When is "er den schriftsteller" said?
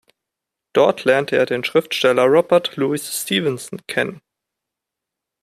1.37-2.23